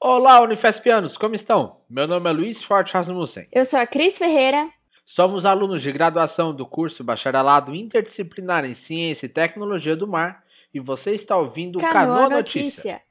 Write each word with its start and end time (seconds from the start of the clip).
Olá, 0.00 0.40
Unifespianos, 0.40 1.16
como 1.16 1.34
estão? 1.34 1.80
Meu 1.90 2.06
nome 2.06 2.30
é 2.30 2.32
Luiz 2.32 2.62
Forte 2.62 2.94
Rasmussen. 2.94 3.48
Eu 3.50 3.64
sou 3.64 3.80
a 3.80 3.86
Cris 3.86 4.16
Ferreira. 4.16 4.70
Somos 5.04 5.44
alunos 5.44 5.82
de 5.82 5.90
graduação 5.90 6.54
do 6.54 6.64
curso 6.64 7.02
Bacharelado 7.02 7.74
Interdisciplinar 7.74 8.64
em 8.64 8.76
Ciência 8.76 9.26
e 9.26 9.28
Tecnologia 9.28 9.96
do 9.96 10.06
Mar 10.06 10.44
e 10.72 10.78
você 10.78 11.16
está 11.16 11.36
ouvindo 11.36 11.80
o 11.80 11.82
Canoa 11.82 11.92
Canoa 11.92 12.28
Notícia. 12.28 12.62
Notícia. 12.62 13.02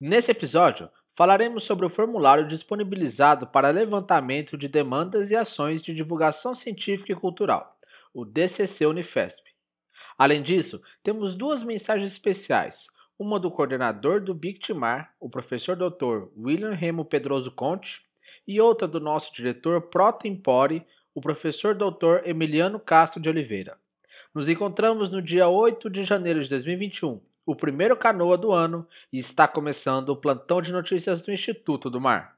Nesse 0.00 0.30
episódio, 0.30 0.88
falaremos 1.16 1.64
sobre 1.64 1.84
o 1.84 1.90
formulário 1.90 2.46
disponibilizado 2.46 3.48
para 3.48 3.70
levantamento 3.70 4.56
de 4.56 4.68
demandas 4.68 5.28
e 5.32 5.34
ações 5.34 5.82
de 5.82 5.92
divulgação 5.92 6.54
científica 6.54 7.10
e 7.10 7.16
cultural, 7.16 7.76
o 8.14 8.24
DCC 8.24 8.86
Unifesp. 8.86 9.42
Além 10.16 10.44
disso, 10.44 10.80
temos 11.02 11.34
duas 11.34 11.64
mensagens 11.64 12.12
especiais, 12.12 12.86
uma 13.18 13.40
do 13.40 13.50
coordenador 13.50 14.20
do 14.20 14.34
Bictimar, 14.34 15.12
o 15.18 15.28
professor 15.28 15.74
Dr. 15.74 16.28
William 16.36 16.72
Remo 16.72 17.04
Pedroso 17.04 17.50
Conte, 17.50 18.02
e 18.46 18.60
outra 18.60 18.86
do 18.86 19.00
nosso 19.00 19.34
diretor 19.34 19.80
Pro 19.80 20.12
Tempore, 20.12 20.86
o 21.14 21.20
professor 21.20 21.74
Dr. 21.74 22.24
Emiliano 22.24 22.78
Castro 22.78 23.20
de 23.20 23.28
Oliveira. 23.28 23.78
Nos 24.34 24.48
encontramos 24.48 25.10
no 25.10 25.22
dia 25.22 25.48
8 25.48 25.88
de 25.88 26.04
janeiro 26.04 26.42
de 26.42 26.50
2021, 26.50 27.20
o 27.46 27.56
primeiro 27.56 27.96
canoa 27.96 28.36
do 28.36 28.52
ano, 28.52 28.86
e 29.12 29.18
está 29.18 29.48
começando 29.48 30.10
o 30.10 30.16
plantão 30.16 30.60
de 30.60 30.70
notícias 30.70 31.22
do 31.22 31.32
Instituto 31.32 31.88
do 31.88 32.00
Mar. 32.00 32.36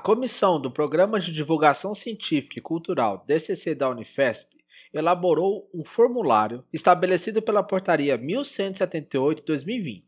Comissão 0.00 0.58
do 0.58 0.70
Programa 0.70 1.20
de 1.20 1.30
Divulgação 1.32 1.94
Científica 1.94 2.58
e 2.58 2.62
Cultural 2.62 3.22
DCC 3.26 3.74
da 3.74 3.88
Unifesp 3.90 4.48
elaborou 4.92 5.68
um 5.72 5.84
formulário 5.84 6.64
estabelecido 6.72 7.40
pela 7.42 7.62
Portaria 7.62 8.18
1178-2020. 8.18 10.02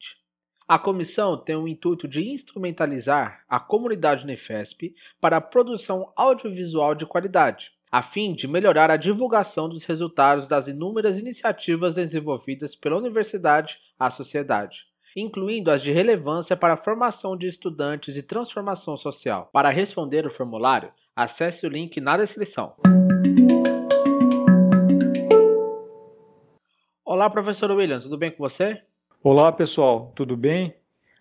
A 0.66 0.78
comissão 0.78 1.36
tem 1.36 1.54
o 1.56 1.68
intuito 1.68 2.08
de 2.08 2.26
instrumentalizar 2.26 3.44
a 3.48 3.60
comunidade 3.60 4.24
Unifesp 4.24 4.94
para 5.20 5.36
a 5.36 5.40
produção 5.40 6.10
audiovisual 6.16 6.94
de 6.94 7.04
qualidade, 7.04 7.70
a 7.90 8.02
fim 8.02 8.32
de 8.34 8.48
melhorar 8.48 8.90
a 8.90 8.96
divulgação 8.96 9.68
dos 9.68 9.84
resultados 9.84 10.48
das 10.48 10.66
inúmeras 10.66 11.18
iniciativas 11.18 11.92
desenvolvidas 11.92 12.74
pela 12.74 12.96
universidade 12.96 13.78
à 13.98 14.10
sociedade 14.10 14.90
incluindo 15.20 15.70
as 15.70 15.82
de 15.82 15.92
relevância 15.92 16.56
para 16.56 16.74
a 16.74 16.76
formação 16.76 17.36
de 17.36 17.46
estudantes 17.46 18.16
e 18.16 18.22
transformação 18.22 18.96
social. 18.96 19.50
Para 19.52 19.70
responder 19.70 20.26
o 20.26 20.30
formulário, 20.30 20.90
acesse 21.14 21.66
o 21.66 21.68
link 21.68 22.00
na 22.00 22.16
descrição. 22.16 22.74
Olá, 27.04 27.28
professor 27.28 27.70
William, 27.70 28.00
tudo 28.00 28.16
bem 28.16 28.30
com 28.30 28.38
você? 28.38 28.80
Olá, 29.22 29.52
pessoal, 29.52 30.12
tudo 30.16 30.36
bem? 30.36 30.74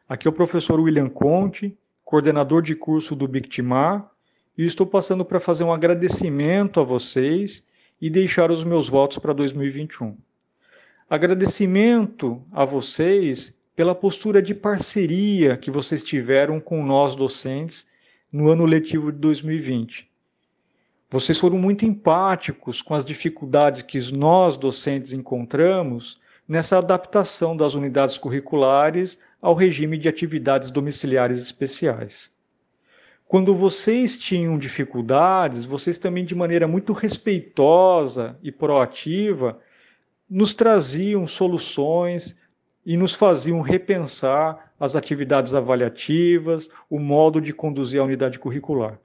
Aqui 0.08 0.28
é 0.28 0.32
o 0.32 0.34
professor 0.34 0.80
William 0.80 1.10
Conte, 1.10 1.78
coordenador 2.04 2.62
de 2.62 2.76
curso 2.76 3.16
do 3.16 3.28
Bictimar, 3.28 4.10
e 4.58 4.66
estou 4.66 4.86
passando 4.86 5.24
para 5.26 5.40
fazer 5.40 5.64
um 5.64 5.74
agradecimento 5.74 6.80
a 6.80 6.84
vocês 6.84 7.68
e 8.02 8.10
deixar 8.10 8.52
os 8.52 8.64
meus 8.64 8.90
votos 8.90 9.18
para 9.18 9.34
2021. 9.34 10.18
Agradecimento 11.10 12.42
a 12.52 12.64
vocês 12.64 13.61
pela 13.76 13.96
postura 13.96 14.42
de 14.42 14.54
parceria 14.54 15.58
que 15.58 15.72
vocês 15.72 16.04
tiveram 16.04 16.60
com 16.60 16.84
nós 16.86 17.16
docentes 17.16 17.88
no 18.32 18.50
ano 18.50 18.66
letivo 18.66 19.12
de 19.12 19.18
2020. 19.20 20.10
Vocês 21.10 21.38
foram 21.38 21.58
muito 21.58 21.86
empáticos 21.86 22.82
com 22.82 22.94
as 22.94 23.04
dificuldades 23.04 23.82
que 23.82 24.00
nós 24.12 24.56
docentes 24.56 25.12
encontramos 25.12 26.20
nessa 26.48 26.78
adaptação 26.78 27.56
das 27.56 27.76
unidades 27.76 28.18
curriculares 28.18 29.20
ao 29.42 29.54
regime 29.54 29.98
de 29.98 30.08
atividades 30.08 30.70
domiciliares 30.70 31.42
especiais. 31.42 32.32
Quando 33.26 33.56
vocês 33.56 34.18
tinham 34.18 34.58
dificuldades, 34.58 35.64
vocês 35.64 35.98
também, 35.98 36.26
de 36.26 36.36
maneira 36.36 36.68
muito 36.68 36.92
respeitosa 36.92 38.38
e 38.44 38.52
proativa, 38.52 39.60
nos 40.30 40.54
traziam 40.54 41.26
soluções, 41.26 42.38
e 42.86 42.98
nos 42.98 43.14
faziam 43.14 43.62
repensar 43.62 44.74
as 44.80 44.96
atividades 44.96 45.54
avaliativas, 45.54 46.70
o 46.90 47.00
modo 47.00 47.40
de 47.40 47.54
conduzir 47.54 48.02
a 48.02 48.04
unidade 48.04 48.40
curricular. 48.40 49.00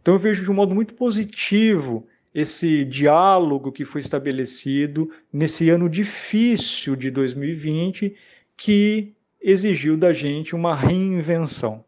Então 0.00 0.14
eu 0.14 0.18
vejo 0.18 0.42
de 0.42 0.50
um 0.50 0.54
modo 0.54 0.74
muito 0.74 0.94
positivo 0.94 2.06
esse 2.34 2.84
diálogo 2.84 3.72
que 3.72 3.84
foi 3.84 4.00
estabelecido 4.00 5.10
nesse 5.32 5.68
ano 5.70 5.88
difícil 5.88 6.94
de 6.94 7.10
2020 7.10 8.14
que 8.56 9.14
exigiu 9.40 9.96
da 9.96 10.12
gente 10.12 10.54
uma 10.54 10.74
reinvenção. 10.74 11.84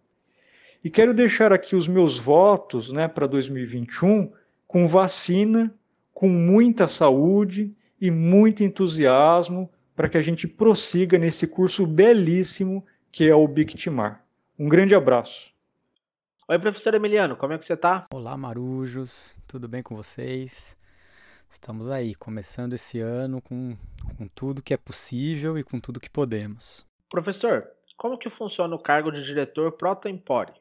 E 0.83 0.89
quero 0.89 1.13
deixar 1.13 1.53
aqui 1.53 1.77
os 1.77 1.87
meus 1.87 2.19
votos 2.19 2.93
né, 2.93 3.07
para 3.07 3.27
2021 3.27 4.33
com 4.67 4.87
vacina, 4.87 5.73
com 6.13 6.29
muita 6.29 6.87
saúde 6.87 7.73
e 8.01 8.11
muito 8.11 8.65
entusiasmo 8.65 9.69
para 10.01 10.09
que 10.09 10.17
a 10.17 10.23
gente 10.23 10.49
prossiga 10.49 11.19
nesse 11.19 11.47
curso 11.47 11.87
belíssimo 11.87 12.87
que 13.13 13.29
é 13.29 13.35
o 13.35 13.47
Bictimar. 13.47 14.25
Um 14.59 14.67
grande 14.67 14.95
abraço. 14.95 15.53
Oi, 16.49 16.59
professor 16.59 16.95
Emiliano, 16.95 17.37
como 17.37 17.53
é 17.53 17.59
que 17.59 17.67
você 17.67 17.75
está? 17.75 18.07
Olá, 18.11 18.35
marujos, 18.35 19.37
tudo 19.47 19.69
bem 19.69 19.83
com 19.83 19.95
vocês? 19.95 20.75
Estamos 21.51 21.91
aí, 21.91 22.15
começando 22.15 22.73
esse 22.73 22.99
ano 22.99 23.43
com, 23.43 23.77
com 24.17 24.27
tudo 24.29 24.63
que 24.63 24.73
é 24.73 24.79
possível 24.79 25.59
e 25.59 25.63
com 25.63 25.79
tudo 25.79 26.01
que 26.01 26.09
podemos. 26.09 26.87
Professor, 27.11 27.69
como 27.99 28.17
que 28.17 28.31
funciona 28.31 28.75
o 28.75 28.83
cargo 28.83 29.11
de 29.11 29.23
diretor 29.23 29.73
pro 29.73 29.95
tempore? 29.97 30.55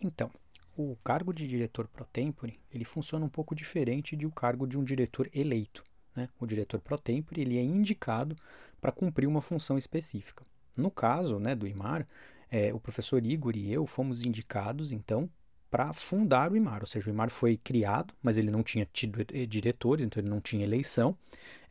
Então, 0.00 0.30
o 0.76 0.96
cargo 1.02 1.32
de 1.32 1.48
diretor 1.48 1.88
pro 1.88 2.04
tempore, 2.04 2.60
ele 2.72 2.84
funciona 2.84 3.26
um 3.26 3.28
pouco 3.28 3.56
diferente 3.56 4.14
de 4.14 4.24
o 4.24 4.30
cargo 4.30 4.68
de 4.68 4.78
um 4.78 4.84
diretor 4.84 5.28
eleito. 5.34 5.82
Né? 6.18 6.28
O 6.40 6.46
diretor 6.46 6.80
pro 6.80 6.98
tempore, 6.98 7.40
ele 7.40 7.56
é 7.56 7.62
indicado 7.62 8.34
para 8.80 8.92
cumprir 8.92 9.26
uma 9.26 9.42
função 9.42 9.76
específica. 9.76 10.44
No 10.76 10.90
caso 10.90 11.38
né, 11.38 11.54
do 11.54 11.66
IMAR, 11.66 12.06
é, 12.50 12.72
o 12.72 12.80
professor 12.80 13.24
Igor 13.24 13.56
e 13.56 13.72
eu 13.72 13.86
fomos 13.86 14.22
indicados, 14.22 14.92
então, 14.92 15.28
para 15.70 15.92
fundar 15.92 16.50
o 16.50 16.56
IMAR. 16.56 16.80
Ou 16.80 16.86
seja, 16.86 17.08
o 17.08 17.12
IMAR 17.12 17.30
foi 17.30 17.56
criado, 17.56 18.14
mas 18.22 18.38
ele 18.38 18.50
não 18.50 18.62
tinha 18.62 18.88
tido 18.90 19.20
eh, 19.20 19.46
diretores, 19.46 20.04
então 20.04 20.20
ele 20.20 20.28
não 20.28 20.40
tinha 20.40 20.64
eleição. 20.64 21.16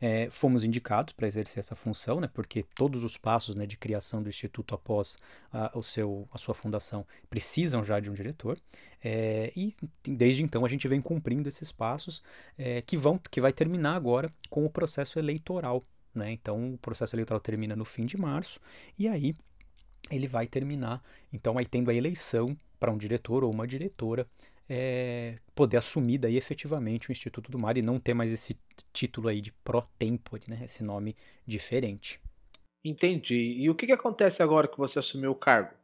É, 0.00 0.28
fomos 0.30 0.64
indicados 0.64 1.12
para 1.12 1.26
exercer 1.26 1.58
essa 1.58 1.74
função, 1.74 2.20
né, 2.20 2.28
porque 2.32 2.64
todos 2.74 3.02
os 3.02 3.16
passos 3.16 3.54
né, 3.54 3.66
de 3.66 3.76
criação 3.76 4.22
do 4.22 4.28
Instituto 4.28 4.74
após 4.74 5.16
a, 5.52 5.76
o 5.76 5.82
seu, 5.82 6.28
a 6.32 6.38
sua 6.38 6.54
fundação 6.54 7.04
precisam 7.28 7.82
já 7.82 7.98
de 7.98 8.10
um 8.10 8.14
diretor. 8.14 8.56
É, 9.02 9.52
e 9.56 9.74
desde 10.02 10.42
então 10.42 10.64
a 10.64 10.68
gente 10.68 10.86
vem 10.86 11.00
cumprindo 11.00 11.48
esses 11.48 11.72
passos 11.72 12.22
é, 12.56 12.82
que, 12.82 12.96
vão, 12.96 13.18
que 13.30 13.40
vai 13.40 13.52
terminar 13.52 13.96
agora 13.96 14.32
com 14.48 14.64
o 14.64 14.70
processo 14.70 15.18
eleitoral 15.18 15.84
né? 16.14 16.30
Então 16.32 16.74
o 16.74 16.78
processo 16.78 17.14
eleitoral 17.14 17.40
termina 17.40 17.76
no 17.76 17.84
fim 17.84 18.06
de 18.06 18.16
março 18.16 18.60
e 18.98 19.08
aí 19.08 19.34
ele 20.10 20.26
vai 20.26 20.46
terminar, 20.46 21.02
então 21.32 21.58
aí 21.58 21.66
tendo 21.66 21.90
a 21.90 21.94
eleição 21.94 22.56
para 22.80 22.90
um 22.90 22.96
diretor 22.96 23.44
ou 23.44 23.50
uma 23.50 23.66
diretora 23.66 24.26
é, 24.68 25.36
poder 25.54 25.78
assumir 25.78 26.18
daí 26.18 26.36
efetivamente 26.36 27.08
o 27.08 27.12
Instituto 27.12 27.50
do 27.50 27.58
Mar 27.58 27.76
e 27.76 27.82
não 27.82 27.98
ter 27.98 28.14
mais 28.14 28.32
esse 28.32 28.58
título 28.92 29.28
aí 29.28 29.40
de 29.40 29.52
pro 29.52 29.82
tempore, 29.98 30.42
né? 30.46 30.60
Esse 30.64 30.84
nome 30.84 31.16
diferente. 31.46 32.20
Entendi. 32.84 33.56
E 33.58 33.68
o 33.70 33.74
que, 33.74 33.86
que 33.86 33.92
acontece 33.92 34.42
agora 34.42 34.68
que 34.68 34.78
você 34.78 34.98
assumiu 34.98 35.32
o 35.32 35.34
cargo? 35.34 35.74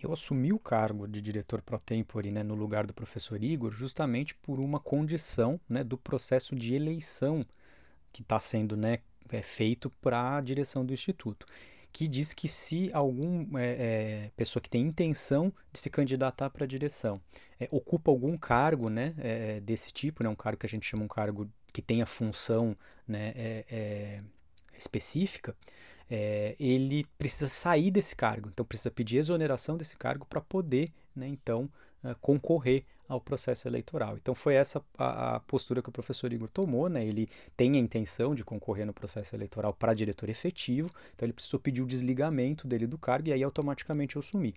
Eu 0.00 0.12
assumi 0.12 0.52
o 0.52 0.58
cargo 0.58 1.06
de 1.06 1.22
diretor 1.22 1.62
pro 1.62 1.78
tempore 1.78 2.30
né, 2.30 2.42
no 2.42 2.54
lugar 2.54 2.86
do 2.86 2.92
professor 2.92 3.42
Igor 3.42 3.70
justamente 3.70 4.34
por 4.34 4.58
uma 4.58 4.80
condição 4.80 5.60
né, 5.68 5.84
do 5.84 5.96
processo 5.96 6.56
de 6.56 6.74
eleição 6.74 7.46
que 8.12 8.22
está 8.22 8.40
sendo 8.40 8.76
né, 8.76 8.98
é, 9.30 9.42
feito 9.42 9.90
para 10.00 10.36
a 10.36 10.40
direção 10.40 10.84
do 10.84 10.92
Instituto, 10.92 11.46
que 11.92 12.08
diz 12.08 12.32
que 12.32 12.48
se 12.48 12.90
alguma 12.92 13.60
é, 13.60 13.66
é, 13.66 14.30
pessoa 14.34 14.62
que 14.62 14.70
tem 14.70 14.80
intenção 14.80 15.52
de 15.70 15.78
se 15.78 15.90
candidatar 15.90 16.48
para 16.48 16.64
a 16.64 16.66
direção 16.66 17.20
é, 17.60 17.68
ocupa 17.70 18.10
algum 18.10 18.36
cargo 18.36 18.88
né, 18.88 19.14
é, 19.18 19.60
desse 19.60 19.92
tipo, 19.92 20.22
né, 20.22 20.28
um 20.28 20.34
cargo 20.34 20.58
que 20.58 20.66
a 20.66 20.68
gente 20.68 20.86
chama 20.86 21.04
um 21.04 21.08
cargo 21.08 21.48
que 21.70 21.82
tenha 21.82 22.06
função 22.06 22.76
né, 23.06 23.32
é, 23.36 24.22
específica, 24.76 25.54
ele 26.58 27.06
precisa 27.16 27.48
sair 27.48 27.90
desse 27.90 28.14
cargo, 28.14 28.50
então 28.52 28.66
precisa 28.66 28.90
pedir 28.90 29.16
exoneração 29.16 29.78
desse 29.78 29.96
cargo 29.96 30.26
para 30.26 30.42
poder, 30.42 30.90
né, 31.16 31.26
então, 31.26 31.70
concorrer 32.20 32.84
ao 33.08 33.20
processo 33.20 33.68
eleitoral. 33.68 34.16
Então 34.16 34.34
foi 34.34 34.54
essa 34.54 34.82
a, 34.96 35.36
a, 35.36 35.40
postura 35.40 35.82
que 35.82 35.88
o 35.88 35.92
professor 35.92 36.32
Igor 36.32 36.48
tomou, 36.48 36.88
né? 36.88 37.04
Ele 37.04 37.28
tem 37.56 37.76
a 37.76 37.78
intenção 37.78 38.34
de 38.34 38.44
concorrer 38.44 38.86
no 38.86 38.92
processo 38.92 39.34
eleitoral 39.34 39.72
para 39.74 39.94
diretor 39.94 40.28
efetivo, 40.28 40.90
então 41.14 41.26
ele 41.26 41.32
precisou 41.32 41.60
pedir 41.60 41.82
o 41.82 41.86
desligamento 41.86 42.66
dele 42.66 42.86
do 42.86 42.96
cargo 42.96 43.28
e 43.28 43.32
aí 43.32 43.42
automaticamente 43.42 44.16
eu 44.16 44.20
assumi. 44.20 44.54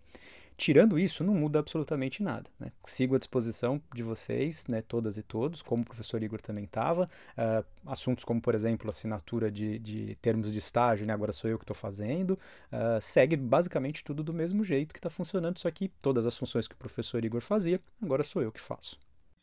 Tirando 0.58 0.98
isso, 0.98 1.24
não 1.24 1.34
muda 1.34 1.60
absolutamente 1.60 2.24
nada. 2.24 2.50
Né? 2.60 2.72
Sigo 2.86 3.16
à 3.16 3.18
disposição 3.18 3.82
de 3.94 4.02
vocês, 4.02 4.68
né, 4.68 4.82
todas 4.82 5.18
e 5.18 5.24
todos, 5.24 5.62
como 5.62 5.84
o 5.84 5.86
professor 5.86 6.22
Igor 6.24 6.42
também 6.42 6.64
estava. 6.64 7.10
Uh, 7.38 7.66
assuntos 7.86 8.24
como, 8.24 8.42
por 8.42 8.56
exemplo, 8.56 8.90
assinatura 8.90 9.52
de, 9.52 9.78
de 9.80 10.16
termos 10.22 10.52
de 10.52 10.60
estágio, 10.60 11.06
né, 11.06 11.14
agora 11.14 11.34
sou 11.34 11.50
eu 11.50 11.58
que 11.58 11.64
estou 11.64 11.76
fazendo. 11.76 12.40
Uh, 12.72 13.02
segue 13.02 13.36
basicamente 13.36 14.04
tudo 14.04 14.24
do 14.24 14.34
mesmo 14.34 14.64
jeito 14.64 14.94
que 14.94 15.00
está 15.00 15.10
funcionando, 15.10 15.60
só 15.60 15.70
que 15.70 15.90
todas 16.02 16.26
as 16.26 16.38
funções 16.38 16.68
que 16.68 16.76
o 16.76 16.78
professor 16.78 17.24
Igor 17.24 17.42
fazia, 17.42 17.80
agora 18.02 18.24
sou 18.24 18.42
eu 18.42 18.52
que 18.52 18.62
faço. 18.62 18.98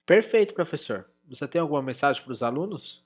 Perfeito, 0.06 0.55
professor. 0.55 1.06
Você 1.29 1.47
tem 1.47 1.61
alguma 1.61 1.82
mensagem 1.82 2.23
para 2.23 2.32
os 2.32 2.43
alunos? 2.43 3.03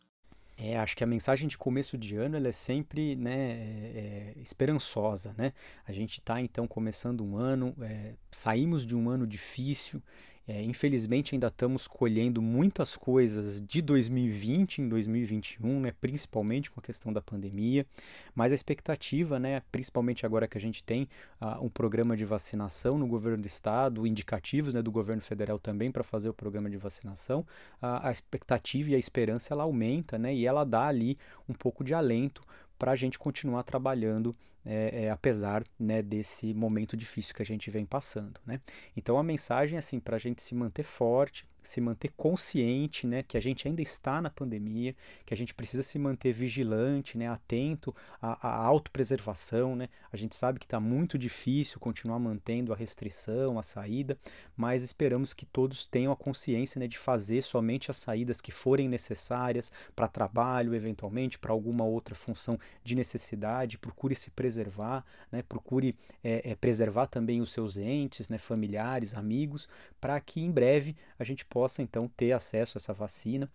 É, 0.59 0.79
acho 0.79 0.97
que 0.97 1.05
a 1.05 1.07
mensagem 1.07 1.47
de 1.49 1.59
começo 1.59 1.99
de 1.99 2.17
ano 2.17 2.37
ela 2.37 2.49
é 2.49 2.53
sempre 2.53 3.15
né, 3.15 3.35
é, 3.35 4.35
é, 4.37 4.41
esperançosa. 4.41 5.35
Né? 5.37 5.53
A 5.87 5.93
gente 5.93 6.19
está 6.19 6.41
então 6.41 6.67
começando 6.67 7.23
um 7.23 7.37
ano, 7.37 7.75
é, 7.81 8.15
saímos 8.31 8.87
de 8.87 8.97
um 8.97 9.11
ano 9.11 9.27
difícil 9.27 10.03
é, 10.47 10.63
infelizmente 10.63 11.35
ainda 11.35 11.49
estamos 11.49 11.89
colhendo 11.89 12.41
muitas 12.41 12.97
coisas 12.97 13.61
de 13.61 13.83
2020 13.83 14.83
em 14.83 14.89
2021, 14.89 15.81
né, 15.81 15.93
principalmente 16.01 16.71
com 16.71 16.79
a 16.79 16.83
questão 16.83 17.13
da 17.13 17.21
pandemia, 17.21 17.87
mas 18.35 18.53
a 18.53 18.55
expectativa, 18.55 19.39
né, 19.39 19.63
principalmente 19.73 20.25
agora 20.25 20.47
que 20.47 20.57
a 20.57 20.61
gente 20.61 20.85
tem 20.85 21.09
uh, 21.41 21.65
um 21.65 21.69
programa 21.69 22.17
de 22.17 22.25
vacinação 22.25 22.97
no 22.97 23.07
governo 23.07 23.43
do 23.43 23.47
estado, 23.47 24.07
indicativos 24.07 24.73
né, 24.73 24.83
do 24.83 24.93
governo 24.93 25.23
federal 25.23 25.59
também 25.59 25.91
para 25.91 26.05
fazer 26.05 26.29
o 26.29 26.35
programa 26.35 26.71
de 26.71 26.77
vacinação, 26.77 27.41
uh, 27.83 28.01
a 28.03 28.11
expectativa 28.11 28.91
e 28.91 28.95
a 28.95 28.99
esperança 28.99 29.53
ela 29.53 29.65
aumenta 29.65 30.19
né, 30.19 30.33
e 30.33 30.47
ela 30.47 30.65
dá 30.65 30.87
ali 30.87 31.19
um 31.49 31.55
pouco 31.55 31.83
de 31.83 31.93
alento 31.93 32.43
para 32.79 32.93
a 32.93 32.97
gente 32.97 33.19
continuar 33.19 33.63
trabalhando 33.63 34.37
é, 34.67 35.05
é, 35.05 35.11
apesar 35.11 35.65
né, 35.79 36.03
desse 36.03 36.53
momento 36.53 36.97
difícil 36.97 37.35
que 37.35 37.43
a 37.43 37.47
gente 37.47 37.71
vem 37.71 37.87
passando. 37.87 38.41
Né? 38.45 38.61
Então 38.97 39.17
a 39.17 39.23
mensagem 39.23 39.77
é 39.77 39.79
assim 39.79 40.01
para 40.01 40.17
a 40.17 40.19
gente 40.19 40.43
se 40.43 40.55
manter 40.55 40.83
forte, 40.83 41.47
se 41.67 41.81
manter 41.81 42.11
consciente, 42.17 43.07
né, 43.07 43.23
que 43.23 43.37
a 43.37 43.41
gente 43.41 43.67
ainda 43.67 43.83
está 43.83 44.23
na 44.23 44.31
pandemia, 44.31 44.95
que 45.25 45.35
a 45.35 45.37
gente 45.37 45.53
precisa 45.55 45.83
se 45.83 45.99
manter 45.99 46.33
vigilante, 46.33 47.19
né, 47.19 47.29
atento 47.29 47.95
à, 48.23 48.49
à 48.49 48.65
autopreservação, 48.65 49.75
né? 49.75 49.89
A 50.13 50.17
gente 50.17 50.37
sabe 50.37 50.59
que 50.59 50.65
está 50.65 50.79
muito 50.79 51.19
difícil 51.19 51.81
continuar 51.81 52.19
mantendo 52.19 52.73
a 52.73 52.77
restrição, 52.77 53.59
a 53.59 53.63
saída, 53.63 54.17
mas 54.57 54.83
esperamos 54.83 55.35
que 55.35 55.45
todos 55.45 55.85
tenham 55.85 56.13
a 56.13 56.17
consciência, 56.17 56.79
né, 56.79 56.87
de 56.87 56.97
fazer 56.97 57.43
somente 57.43 57.91
as 57.91 57.97
saídas 57.97 58.41
que 58.41 58.53
forem 58.53 58.89
necessárias 58.89 59.71
para 59.95 60.09
trabalho, 60.09 60.75
eventualmente 60.75 61.39
para 61.39 61.53
alguma 61.53 61.85
outra 61.85 62.15
função 62.15 62.59
de 62.85 62.95
necessidade. 62.95 63.79
Procure 63.79 64.15
se 64.15 64.31
preservar, 64.31 64.56
né? 65.31 65.43
Procure 65.43 65.97
é, 66.23 66.51
é, 66.51 66.55
preservar 66.55 67.07
também 67.07 67.41
os 67.41 67.53
seus 67.53 67.77
entes, 67.77 68.29
né, 68.29 68.39
familiares, 68.39 69.15
amigos, 69.15 69.69
para 70.01 70.21
que 70.21 70.41
em 70.41 70.51
breve 70.51 70.97
a 71.19 71.25
gente 71.25 71.45
possa 71.45 71.83
então 71.83 72.09
ter 72.17 72.33
acesso 72.33 72.77
a 72.77 72.79
essa 72.79 72.93
vacina 72.93 73.51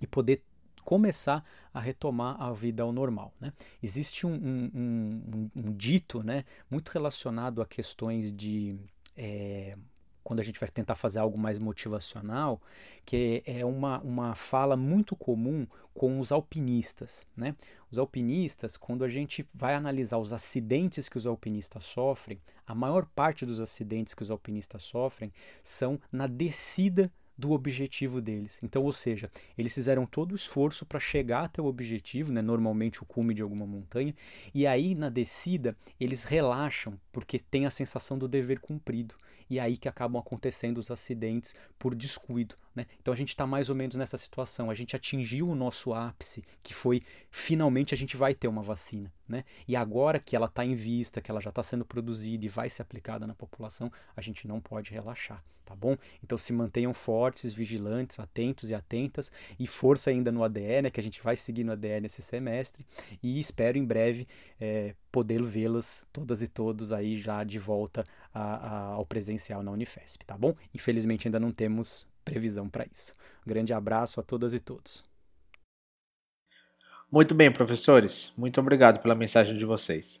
e 0.00 0.06
poder 0.06 0.42
começar 0.84 1.44
a 1.72 1.80
retomar 1.80 2.40
a 2.40 2.52
vida 2.52 2.82
ao 2.82 2.92
normal. 2.92 3.32
Né? 3.40 3.52
Existe 3.82 4.26
um, 4.26 4.34
um, 4.34 4.70
um, 4.74 5.50
um, 5.56 5.72
dito 5.72 6.22
né, 6.22 6.44
muito 6.70 6.90
relacionado 6.90 7.62
a 7.62 7.66
questões 7.66 8.32
de. 8.32 8.76
É, 9.16 9.76
quando 10.24 10.40
a 10.40 10.42
gente 10.42 10.58
vai 10.58 10.68
tentar 10.68 10.94
fazer 10.94 11.18
algo 11.18 11.38
mais 11.38 11.58
motivacional, 11.58 12.60
que 13.04 13.42
é 13.46 13.64
uma, 13.64 14.00
uma 14.00 14.34
fala 14.34 14.76
muito 14.76 15.14
comum 15.14 15.66
com 15.92 16.18
os 16.18 16.32
alpinistas. 16.32 17.26
Né? 17.36 17.54
Os 17.90 17.98
alpinistas, 17.98 18.76
quando 18.76 19.04
a 19.04 19.08
gente 19.08 19.46
vai 19.54 19.74
analisar 19.74 20.18
os 20.18 20.32
acidentes 20.32 21.08
que 21.08 21.18
os 21.18 21.26
alpinistas 21.26 21.84
sofrem, 21.84 22.40
a 22.66 22.74
maior 22.74 23.06
parte 23.06 23.44
dos 23.44 23.60
acidentes 23.60 24.14
que 24.14 24.22
os 24.22 24.30
alpinistas 24.30 24.82
sofrem 24.82 25.30
são 25.62 26.00
na 26.10 26.26
descida 26.26 27.12
do 27.36 27.52
objetivo 27.52 28.20
deles. 28.20 28.60
Então, 28.62 28.82
ou 28.84 28.92
seja, 28.92 29.30
eles 29.58 29.74
fizeram 29.74 30.06
todo 30.06 30.32
o 30.32 30.36
esforço 30.36 30.86
para 30.86 31.00
chegar 31.00 31.44
até 31.44 31.60
o 31.60 31.66
objetivo, 31.66 32.32
né, 32.32 32.40
normalmente 32.40 33.02
o 33.02 33.06
cume 33.06 33.34
de 33.34 33.42
alguma 33.42 33.66
montanha, 33.66 34.14
e 34.54 34.66
aí 34.66 34.94
na 34.94 35.08
descida 35.08 35.76
eles 35.98 36.22
relaxam 36.22 36.98
porque 37.12 37.38
tem 37.38 37.66
a 37.66 37.70
sensação 37.70 38.16
do 38.16 38.28
dever 38.28 38.60
cumprido. 38.60 39.16
E 39.48 39.58
é 39.58 39.62
aí 39.62 39.76
que 39.76 39.88
acabam 39.88 40.20
acontecendo 40.20 40.78
os 40.78 40.90
acidentes 40.90 41.54
por 41.78 41.94
descuido. 41.94 42.56
Né? 42.74 42.86
Então 43.00 43.14
a 43.14 43.16
gente 43.16 43.28
está 43.28 43.46
mais 43.46 43.70
ou 43.70 43.76
menos 43.76 43.96
nessa 43.96 44.16
situação. 44.16 44.70
A 44.70 44.74
gente 44.74 44.96
atingiu 44.96 45.48
o 45.48 45.54
nosso 45.54 45.92
ápice, 45.94 46.44
que 46.62 46.74
foi 46.74 47.02
finalmente 47.30 47.94
a 47.94 47.96
gente 47.96 48.16
vai 48.16 48.34
ter 48.34 48.48
uma 48.48 48.62
vacina. 48.62 49.12
Né? 49.28 49.44
E 49.66 49.74
agora 49.76 50.18
que 50.18 50.36
ela 50.36 50.46
está 50.46 50.64
em 50.64 50.74
vista, 50.74 51.20
que 51.20 51.30
ela 51.30 51.40
já 51.40 51.50
está 51.50 51.62
sendo 51.62 51.84
produzida 51.84 52.44
e 52.44 52.48
vai 52.48 52.68
ser 52.68 52.82
aplicada 52.82 53.26
na 53.26 53.34
população, 53.34 53.90
a 54.14 54.20
gente 54.20 54.46
não 54.46 54.60
pode 54.60 54.90
relaxar, 54.90 55.42
tá 55.64 55.74
bom? 55.74 55.96
Então 56.22 56.36
se 56.36 56.52
mantenham 56.52 56.92
fortes, 56.92 57.54
vigilantes, 57.54 58.18
atentos 58.18 58.68
e 58.68 58.74
atentas 58.74 59.32
e 59.58 59.66
força 59.66 60.10
ainda 60.10 60.30
no 60.30 60.44
ADE, 60.44 60.82
né, 60.82 60.90
que 60.90 61.00
a 61.00 61.02
gente 61.02 61.22
vai 61.22 61.36
seguir 61.36 61.64
no 61.64 61.72
ADE 61.72 62.00
nesse 62.02 62.20
semestre 62.20 62.84
e 63.22 63.40
espero 63.40 63.78
em 63.78 63.84
breve 63.84 64.28
é, 64.60 64.94
poder 65.10 65.42
vê-las 65.42 66.06
todas 66.12 66.42
e 66.42 66.48
todos 66.48 66.92
aí 66.92 67.16
já 67.18 67.44
de 67.44 67.58
volta 67.58 68.04
a, 68.34 68.40
a, 68.40 68.84
ao 68.94 69.06
presencial 69.06 69.62
na 69.62 69.70
Unifesp, 69.70 70.24
tá 70.26 70.36
bom? 70.36 70.54
Infelizmente 70.74 71.28
ainda 71.28 71.38
não 71.38 71.52
temos 71.52 72.06
previsão 72.24 72.68
para 72.68 72.84
isso. 72.92 73.14
Um 73.46 73.48
grande 73.48 73.72
abraço 73.72 74.20
a 74.20 74.22
todas 74.22 74.52
e 74.52 74.60
todos. 74.60 75.04
Muito 77.10 77.34
bem, 77.34 77.52
professores. 77.52 78.32
Muito 78.36 78.60
obrigado 78.60 79.00
pela 79.00 79.14
mensagem 79.14 79.56
de 79.56 79.64
vocês. 79.64 80.20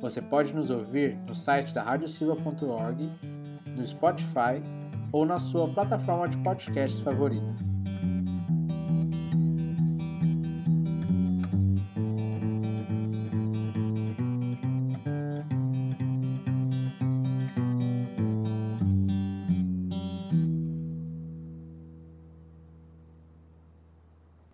Você 0.00 0.22
pode 0.22 0.54
nos 0.54 0.70
ouvir 0.70 1.16
no 1.28 1.34
site 1.34 1.74
da 1.74 1.82
radiosilva.org, 1.82 3.10
no 3.66 3.86
Spotify 3.86 4.62
ou 5.12 5.26
na 5.26 5.38
sua 5.38 5.68
plataforma 5.68 6.26
de 6.26 6.38
podcasts 6.38 7.00
favorita. 7.00 7.69